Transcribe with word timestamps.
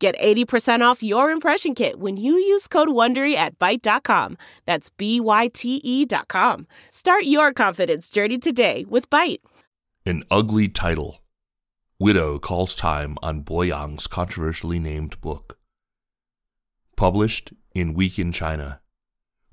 Get 0.00 0.18
80% 0.18 0.80
off 0.80 1.02
your 1.02 1.30
impression 1.30 1.74
kit 1.74 2.00
when 2.00 2.16
you 2.16 2.32
use 2.32 2.66
code 2.66 2.88
WONDERY 2.88 3.34
at 3.34 3.58
Byte.com. 3.58 4.38
That's 4.64 4.88
B-Y-T-E 4.88 6.06
dot 6.06 6.28
com. 6.28 6.66
Start 6.88 7.24
your 7.24 7.52
confidence 7.52 8.08
journey 8.08 8.38
today 8.38 8.86
with 8.88 9.10
Byte. 9.10 9.40
An 10.06 10.24
ugly 10.30 10.68
title. 10.68 11.18
Widow 11.98 12.38
calls 12.38 12.74
time 12.74 13.18
on 13.22 13.42
Bo-Yang's 13.42 14.06
controversially 14.06 14.78
named 14.78 15.20
book. 15.20 15.58
Published 16.96 17.52
in 17.74 17.92
Week 17.92 18.18
in 18.18 18.32
China. 18.32 18.80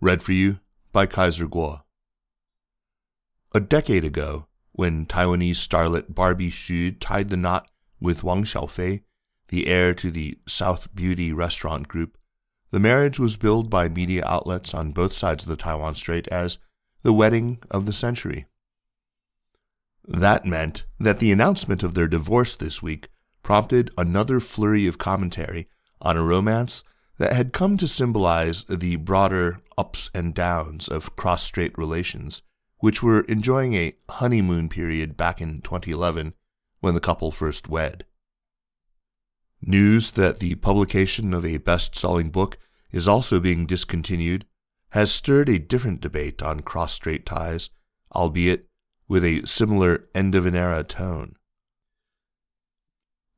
Read 0.00 0.22
for 0.22 0.30
you 0.30 0.60
by 0.92 1.06
Kaiser 1.06 1.48
Kuo. 1.48 1.80
A 3.52 3.58
decade 3.58 4.04
ago, 4.04 4.46
when 4.70 5.06
Taiwanese 5.06 5.56
starlet 5.56 6.14
Barbie 6.14 6.50
Hsu 6.50 6.92
tied 6.92 7.30
the 7.30 7.36
knot 7.36 7.68
with 8.00 8.22
Wang 8.22 8.44
Xiaofei, 8.44 9.02
the 9.48 9.66
heir 9.66 9.94
to 9.94 10.10
the 10.10 10.38
South 10.46 10.94
Beauty 10.94 11.32
restaurant 11.32 11.88
group, 11.88 12.18
the 12.70 12.80
marriage 12.80 13.18
was 13.18 13.36
billed 13.36 13.70
by 13.70 13.88
media 13.88 14.24
outlets 14.26 14.74
on 14.74 14.92
both 14.92 15.12
sides 15.12 15.44
of 15.44 15.48
the 15.48 15.56
Taiwan 15.56 15.94
Strait 15.94 16.26
as 16.28 16.58
the 17.02 17.12
wedding 17.12 17.62
of 17.70 17.86
the 17.86 17.92
century. 17.92 18.46
That 20.06 20.44
meant 20.44 20.84
that 20.98 21.18
the 21.18 21.32
announcement 21.32 21.82
of 21.82 21.94
their 21.94 22.08
divorce 22.08 22.56
this 22.56 22.82
week 22.82 23.08
prompted 23.42 23.90
another 23.96 24.40
flurry 24.40 24.86
of 24.86 24.98
commentary 24.98 25.68
on 26.00 26.16
a 26.16 26.22
romance 26.22 26.82
that 27.18 27.34
had 27.34 27.52
come 27.52 27.76
to 27.78 27.88
symbolize 27.88 28.64
the 28.64 28.96
broader 28.96 29.60
ups 29.78 30.10
and 30.14 30.34
downs 30.34 30.88
of 30.88 31.16
cross 31.16 31.42
strait 31.42 31.76
relations, 31.78 32.42
which 32.78 33.02
were 33.02 33.20
enjoying 33.22 33.74
a 33.74 33.94
honeymoon 34.10 34.68
period 34.68 35.16
back 35.16 35.40
in 35.40 35.60
2011 35.60 36.34
when 36.80 36.94
the 36.94 37.00
couple 37.00 37.30
first 37.30 37.68
wed. 37.68 38.04
News 39.68 40.12
that 40.12 40.38
the 40.38 40.54
publication 40.54 41.34
of 41.34 41.44
a 41.44 41.56
best 41.56 41.96
selling 41.96 42.30
book 42.30 42.56
is 42.92 43.08
also 43.08 43.40
being 43.40 43.66
discontinued 43.66 44.46
has 44.90 45.10
stirred 45.10 45.48
a 45.48 45.58
different 45.58 46.00
debate 46.00 46.40
on 46.40 46.60
cross 46.60 46.92
strait 46.92 47.26
ties, 47.26 47.70
albeit 48.14 48.68
with 49.08 49.24
a 49.24 49.44
similar 49.44 50.08
end 50.14 50.36
of 50.36 50.46
an 50.46 50.54
era 50.54 50.84
tone. 50.84 51.34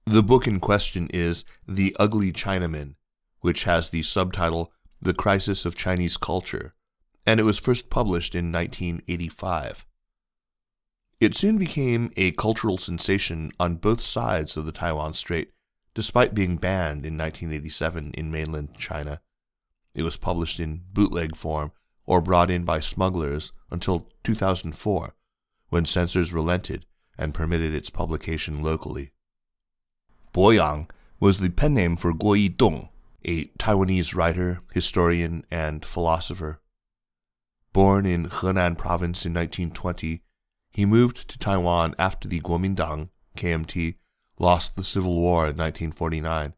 The 0.04 0.22
book 0.22 0.46
in 0.46 0.60
question 0.60 1.08
is 1.14 1.46
The 1.66 1.96
Ugly 1.98 2.32
Chinaman, 2.32 2.96
which 3.40 3.64
has 3.64 3.88
the 3.88 4.02
subtitle 4.02 4.70
The 5.00 5.14
Crisis 5.14 5.64
of 5.64 5.76
Chinese 5.78 6.18
Culture, 6.18 6.74
and 7.24 7.40
it 7.40 7.44
was 7.44 7.58
first 7.58 7.88
published 7.88 8.34
in 8.34 8.52
1985. 8.52 9.86
It 11.20 11.34
soon 11.34 11.56
became 11.56 12.12
a 12.18 12.32
cultural 12.32 12.76
sensation 12.76 13.50
on 13.58 13.76
both 13.76 14.02
sides 14.02 14.58
of 14.58 14.66
the 14.66 14.72
Taiwan 14.72 15.14
Strait 15.14 15.52
despite 15.98 16.32
being 16.32 16.56
banned 16.56 17.04
in 17.04 17.18
1987 17.18 18.12
in 18.14 18.30
mainland 18.30 18.68
China. 18.78 19.20
It 19.96 20.04
was 20.04 20.16
published 20.16 20.60
in 20.60 20.82
bootleg 20.92 21.34
form 21.34 21.72
or 22.06 22.20
brought 22.20 22.52
in 22.52 22.64
by 22.64 22.78
smugglers 22.78 23.50
until 23.68 24.08
2004, 24.22 25.16
when 25.70 25.84
censors 25.84 26.32
relented 26.32 26.86
and 27.18 27.34
permitted 27.34 27.74
its 27.74 27.90
publication 27.90 28.62
locally. 28.62 29.10
Bo-Yang 30.32 30.88
was 31.18 31.40
the 31.40 31.50
pen 31.50 31.74
name 31.74 31.96
for 31.96 32.12
Guo 32.12 32.38
Yidong, 32.38 32.90
a 33.24 33.46
Taiwanese 33.58 34.14
writer, 34.14 34.60
historian, 34.72 35.44
and 35.50 35.84
philosopher. 35.84 36.60
Born 37.72 38.06
in 38.06 38.28
Henan 38.28 38.78
province 38.78 39.26
in 39.26 39.34
1920, 39.34 40.22
he 40.70 40.86
moved 40.86 41.28
to 41.28 41.38
Taiwan 41.40 41.96
after 41.98 42.28
the 42.28 42.40
Kuomintang 42.40 43.08
KMT 43.36 43.96
lost 44.38 44.76
the 44.76 44.82
Civil 44.82 45.20
War 45.20 45.42
in 45.42 45.56
1949. 45.56 46.54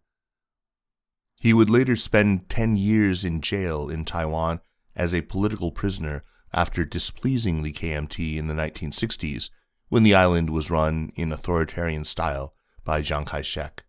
He 1.41 1.53
would 1.55 1.71
later 1.71 1.97
spend 1.97 2.49
10 2.49 2.77
years 2.77 3.25
in 3.25 3.41
jail 3.41 3.89
in 3.89 4.05
Taiwan 4.05 4.61
as 4.95 5.15
a 5.15 5.23
political 5.23 5.71
prisoner 5.71 6.23
after 6.53 6.85
displeasing 6.85 7.63
the 7.63 7.73
KMT 7.73 8.37
in 8.37 8.47
the 8.47 8.55
1960s 8.55 9.49
when 9.89 10.03
the 10.03 10.15
island 10.15 10.51
was 10.51 10.71
run 10.71 11.11
in 11.17 11.33
authoritarian 11.33 12.05
style 12.05 12.55
by 12.85 13.01
Chiang 13.03 13.25
Kai 13.25 13.43
shek. 13.43 13.85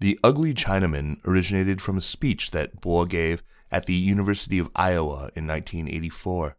The 0.00 0.18
Ugly 0.22 0.54
Chinaman 0.54 1.16
originated 1.26 1.80
from 1.80 1.96
a 1.96 2.02
speech 2.02 2.50
that 2.50 2.80
Bo 2.80 3.04
gave 3.04 3.42
at 3.70 3.86
the 3.86 3.94
University 3.94 4.58
of 4.58 4.70
Iowa 4.76 5.30
in 5.34 5.46
1984. 5.46 6.56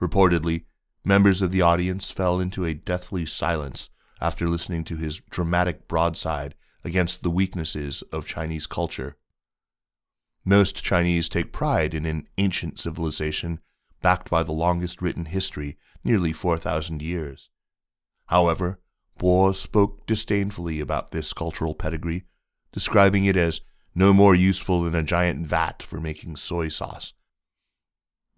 Reportedly, 0.00 0.64
members 1.04 1.42
of 1.42 1.52
the 1.52 1.62
audience 1.62 2.10
fell 2.10 2.40
into 2.40 2.64
a 2.64 2.74
deathly 2.74 3.26
silence 3.26 3.90
after 4.20 4.48
listening 4.48 4.84
to 4.84 4.96
his 4.96 5.20
dramatic 5.30 5.88
broadside 5.88 6.54
against 6.84 7.22
the 7.22 7.30
weaknesses 7.30 8.02
of 8.12 8.26
Chinese 8.26 8.66
culture. 8.66 9.16
Most 10.44 10.84
Chinese 10.84 11.28
take 11.28 11.52
pride 11.52 11.94
in 11.94 12.06
an 12.06 12.28
ancient 12.38 12.78
civilization 12.78 13.60
backed 14.00 14.30
by 14.30 14.42
the 14.42 14.52
longest 14.52 15.02
written 15.02 15.24
history, 15.24 15.76
nearly 16.04 16.32
4,000 16.32 17.02
years. 17.02 17.50
However, 18.26 18.80
Bo 19.18 19.52
spoke 19.52 20.06
disdainfully 20.06 20.78
about 20.80 21.10
this 21.10 21.32
cultural 21.32 21.74
pedigree, 21.74 22.24
describing 22.72 23.24
it 23.24 23.36
as 23.36 23.60
no 23.94 24.12
more 24.12 24.34
useful 24.34 24.82
than 24.82 24.94
a 24.94 25.02
giant 25.02 25.46
vat 25.46 25.82
for 25.82 25.98
making 25.98 26.36
soy 26.36 26.68
sauce, 26.68 27.14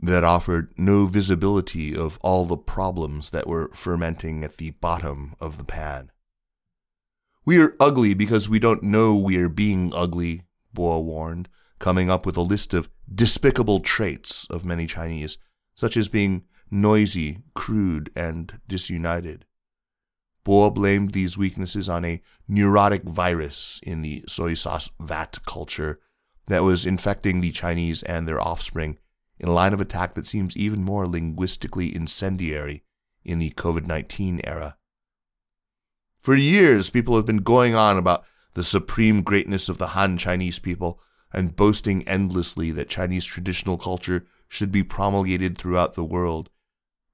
that 0.01 0.25
offered 0.25 0.73
no 0.77 1.07
visibility 1.07 1.97
of 1.97 2.19
all 2.23 2.45
the 2.45 2.57
problems 2.57 3.31
that 3.31 3.49
were 3.49 3.71
fermenting 3.75 4.45
at 4.45 4.59
the 4.59 4.71
bottom 4.71 5.35
of 5.41 5.59
the 5.59 5.65
pan. 5.65 6.11
We 7.45 7.61
are 7.61 7.75
ugly 7.81 8.15
because 8.15 8.49
we 8.49 8.59
don't 8.59 8.83
know 8.83 9.15
we 9.15 9.39
are 9.39 9.49
being 9.49 9.93
ugly, 9.95 10.43
Bo 10.73 11.01
warned, 11.01 11.49
coming 11.79 12.11
up 12.11 12.27
with 12.27 12.37
a 12.37 12.43
list 12.43 12.75
of 12.75 12.91
despicable 13.13 13.81
traits 13.81 14.47
of 14.51 14.65
many 14.65 14.87
Chinese, 14.87 15.39
such 15.75 15.97
as 15.97 16.09
being 16.09 16.45
noisy, 16.71 17.43
crude, 17.55 18.11
and 18.15 18.61
disunited. 18.69 19.47
Bo 20.45 20.71
blamed 20.71 21.13
these 21.13 21.39
weaknesses 21.39 21.89
on 21.89 22.05
a 22.05 22.23
neurotic 22.47 23.03
virus 23.03 23.81
in 23.83 24.03
the 24.03 24.25
soy 24.29 24.55
sauce 24.55 24.89
vat 25.01 25.39
culture 25.47 25.99
that 26.47 26.63
was 26.63 26.87
infecting 26.87 27.41
the 27.41 27.53
Chinese 27.53 28.03
and 28.03 28.29
their 28.29 28.41
offspring 28.41 28.99
in 29.41 29.49
a 29.49 29.53
line 29.53 29.73
of 29.73 29.81
attack 29.81 30.15
that 30.15 30.27
seems 30.27 30.57
even 30.57 30.83
more 30.83 31.07
linguistically 31.07 31.95
incendiary 31.95 32.83
in 33.25 33.39
the 33.39 33.51
COVID 33.51 33.87
19 33.87 34.41
era. 34.45 34.77
For 36.19 36.35
years, 36.35 36.91
people 36.91 37.17
have 37.17 37.27
been 37.27 37.39
going 37.39 37.75
on 37.75 37.97
about 37.97 38.25
the 38.55 38.65
supreme 38.65 39.23
greatness 39.23 39.69
of 39.69 39.79
the 39.79 39.89
Han 39.89 40.19
Chinese 40.19 40.59
people 40.59 41.01
and 41.33 41.55
boasting 41.55 42.07
endlessly 42.09 42.71
that 42.73 42.89
Chinese 42.89 43.25
traditional 43.25 43.77
culture 43.77 44.27
should 44.49 44.73
be 44.73 44.83
promulgated 44.83 45.57
throughout 45.57 45.95
the 45.95 46.05
world. 46.05 46.51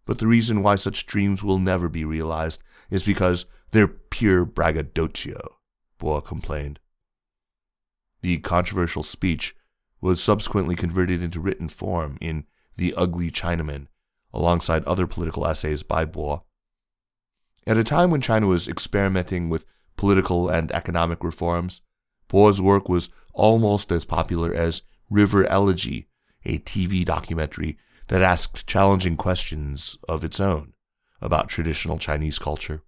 But 0.06 0.18
the 0.18 0.26
reason 0.26 0.62
why 0.62 0.76
such 0.76 1.06
dreams 1.06 1.42
will 1.42 1.58
never 1.58 1.88
be 1.88 2.04
realized 2.04 2.62
is 2.90 3.02
because 3.02 3.46
they're 3.72 3.88
pure 3.88 4.44
braggadocio, 4.44 5.56
Bo 5.98 6.20
complained. 6.20 6.78
The 8.20 8.38
controversial 8.38 9.02
speech 9.02 9.54
was 10.04 10.22
subsequently 10.22 10.76
converted 10.76 11.22
into 11.22 11.40
written 11.40 11.66
form 11.66 12.18
in 12.20 12.44
The 12.76 12.92
Ugly 12.94 13.30
Chinaman, 13.30 13.86
alongside 14.34 14.84
other 14.84 15.06
political 15.06 15.46
essays 15.46 15.82
by 15.82 16.04
Bo. 16.04 16.44
At 17.66 17.78
a 17.78 17.84
time 17.84 18.10
when 18.10 18.20
China 18.20 18.46
was 18.46 18.68
experimenting 18.68 19.48
with 19.48 19.64
political 19.96 20.50
and 20.50 20.70
economic 20.72 21.24
reforms, 21.24 21.80
Bo's 22.28 22.60
work 22.60 22.86
was 22.86 23.08
almost 23.32 23.90
as 23.90 24.04
popular 24.04 24.54
as 24.54 24.82
River 25.08 25.46
Elegy, 25.46 26.08
a 26.44 26.58
TV 26.58 27.02
documentary 27.02 27.78
that 28.08 28.20
asked 28.20 28.66
challenging 28.66 29.16
questions 29.16 29.96
of 30.06 30.22
its 30.22 30.38
own 30.38 30.74
about 31.22 31.48
traditional 31.48 31.96
Chinese 31.96 32.38
culture. 32.38 32.82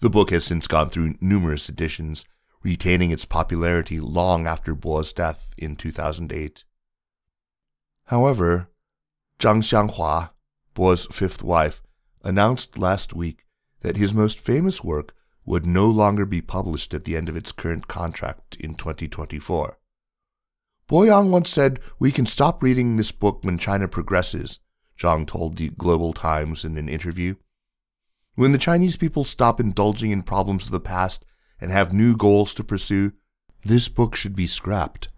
The 0.00 0.10
book 0.10 0.32
has 0.32 0.42
since 0.42 0.66
gone 0.66 0.90
through 0.90 1.18
numerous 1.20 1.68
editions 1.68 2.24
retaining 2.62 3.10
its 3.10 3.24
popularity 3.24 4.00
long 4.00 4.46
after 4.46 4.74
Bo's 4.74 5.12
death 5.12 5.54
in 5.56 5.76
2008. 5.76 6.64
However, 8.06 8.68
Zhang 9.38 9.62
Xianghua, 9.62 10.30
Bo's 10.74 11.06
fifth 11.06 11.42
wife, 11.42 11.82
announced 12.22 12.76
last 12.76 13.14
week 13.14 13.46
that 13.80 13.96
his 13.96 14.12
most 14.12 14.38
famous 14.38 14.84
work 14.84 15.14
would 15.46 15.64
no 15.64 15.88
longer 15.88 16.26
be 16.26 16.42
published 16.42 16.92
at 16.92 17.04
the 17.04 17.16
end 17.16 17.28
of 17.28 17.36
its 17.36 17.52
current 17.52 17.88
contract 17.88 18.56
in 18.56 18.74
2024. 18.74 19.78
Boyang 20.88 21.30
once 21.30 21.48
said, 21.48 21.80
We 21.98 22.12
can 22.12 22.26
stop 22.26 22.62
reading 22.62 22.96
this 22.96 23.12
book 23.12 23.40
when 23.42 23.58
China 23.58 23.88
progresses, 23.88 24.58
Zhang 24.98 25.26
told 25.26 25.56
the 25.56 25.68
Global 25.70 26.12
Times 26.12 26.64
in 26.64 26.76
an 26.76 26.88
interview. 26.88 27.36
When 28.34 28.52
the 28.52 28.58
Chinese 28.58 28.96
people 28.96 29.24
stop 29.24 29.60
indulging 29.60 30.10
in 30.10 30.22
problems 30.22 30.66
of 30.66 30.72
the 30.72 30.80
past 30.80 31.24
and 31.60 31.70
have 31.70 31.92
new 31.92 32.16
goals 32.16 32.54
to 32.54 32.64
pursue, 32.64 33.12
this 33.64 33.88
book 33.88 34.14
should 34.16 34.34
be 34.34 34.46
scrapped. 34.46 35.08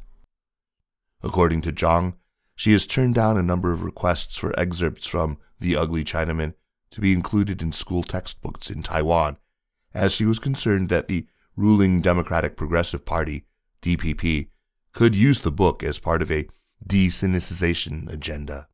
According 1.22 1.62
to 1.62 1.72
Zhang, 1.72 2.14
she 2.54 2.72
has 2.72 2.86
turned 2.86 3.14
down 3.14 3.36
a 3.36 3.42
number 3.42 3.72
of 3.72 3.82
requests 3.82 4.36
for 4.36 4.58
excerpts 4.58 5.06
from 5.06 5.38
The 5.60 5.76
Ugly 5.76 6.04
Chinaman 6.04 6.54
to 6.90 7.00
be 7.00 7.12
included 7.12 7.62
in 7.62 7.72
school 7.72 8.02
textbooks 8.02 8.70
in 8.70 8.82
Taiwan, 8.82 9.36
as 9.94 10.12
she 10.12 10.24
was 10.24 10.38
concerned 10.38 10.88
that 10.88 11.08
the 11.08 11.26
ruling 11.56 12.00
Democratic 12.00 12.56
Progressive 12.56 13.04
Party, 13.04 13.46
DPP, 13.80 14.48
could 14.92 15.16
use 15.16 15.40
the 15.40 15.52
book 15.52 15.82
as 15.82 15.98
part 15.98 16.22
of 16.22 16.30
a 16.30 16.48
de-Sinicization 16.86 18.12
agenda. 18.12 18.68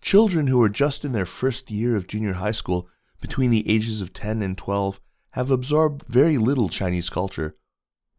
Children 0.00 0.46
who 0.46 0.62
are 0.62 0.68
just 0.68 1.04
in 1.04 1.12
their 1.12 1.26
first 1.26 1.70
year 1.70 1.96
of 1.96 2.06
junior 2.06 2.34
high 2.34 2.52
school, 2.52 2.88
between 3.20 3.50
the 3.50 3.68
ages 3.68 4.00
of 4.00 4.12
10 4.12 4.42
and 4.42 4.56
12, 4.56 5.00
have 5.34 5.50
absorbed 5.50 6.06
very 6.06 6.38
little 6.38 6.68
Chinese 6.68 7.10
culture. 7.10 7.56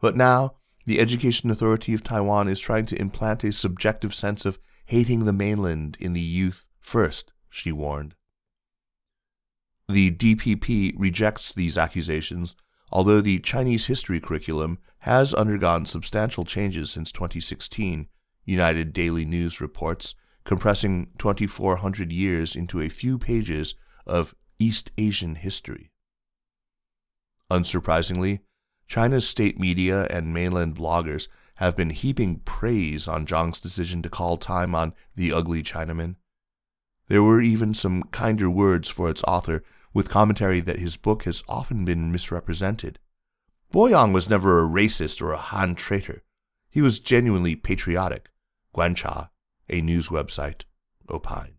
But 0.01 0.17
now, 0.17 0.56
the 0.85 1.00
Education 1.00 1.50
Authority 1.50 1.94
of 1.94 2.03
Taiwan 2.03 2.50
is 2.50 2.59
trying 2.59 2.85
to 2.88 3.00
implant 3.00 3.45
a 3.45 3.53
subjective 3.53 4.13
sense 4.13 4.45
of 4.45 4.59
hating 4.88 5.23
the 5.23 5.31
mainland 5.31 5.95
in 6.01 6.12
the 6.12 6.19
youth 6.19 6.67
first, 6.81 7.31
she 7.50 7.71
warned. 7.71 8.15
The 9.88 10.12
DPP 10.12 10.95
rejects 10.97 11.53
these 11.53 11.77
accusations, 11.77 12.53
although 12.91 13.21
the 13.21 13.39
Chinese 13.39 13.85
history 13.85 14.19
curriculum 14.19 14.79
has 15.00 15.33
undergone 15.33 15.85
substantial 15.85 16.44
changes 16.44 16.91
since 16.91 17.13
2016, 17.13 18.09
United 18.44 18.91
Daily 18.91 19.23
News 19.23 19.62
reports, 19.62 20.15
compressing 20.44 21.12
2,400 21.17 22.12
years 22.12 22.57
into 22.57 22.81
a 22.81 22.89
few 22.89 23.17
pages 23.17 23.73
of 24.06 24.35
East 24.59 24.91
Asian 24.97 25.35
history. 25.35 25.91
Unsurprisingly, 27.51 28.39
China's 28.88 29.27
state 29.27 29.59
media 29.59 30.06
and 30.09 30.33
mainland 30.33 30.75
bloggers 30.75 31.27
have 31.56 31.75
been 31.75 31.89
heaping 31.89 32.39
praise 32.39 33.07
on 33.07 33.25
Zhang's 33.25 33.59
decision 33.59 34.01
to 34.01 34.09
call 34.09 34.38
time 34.38 34.75
on 34.75 34.94
The 35.15 35.31
Ugly 35.31 35.63
Chinaman. 35.63 36.15
There 37.07 37.24
were 37.24 37.42
even 37.42 37.74
some 37.74 38.03
kinder 38.12 38.50
words 38.50 38.89
for 38.89 39.09
its 39.09 39.24
author, 39.27 39.63
with 39.94 40.09
commentary 40.09 40.59
that 40.59 40.80
his 40.80 40.97
book 40.97 41.24
has 41.24 41.44
often 41.47 41.86
been 41.86 42.12
misrepresented. 42.12 43.00
Boyang 43.74 44.12
was 44.12 44.30
never 44.30 44.59
a 44.59 44.68
racist 44.68 45.21
or 45.21 45.31
a 45.31 45.38
Han 45.38 45.75
traitor. 45.75 46.24
He 46.69 46.81
was 46.81 47.00
genuinely 47.00 47.56
patriotic, 47.56 48.30
Guancha, 48.75 49.30
a 49.69 49.81
news 49.81 50.09
website, 50.09 50.63
opined. 51.09 51.54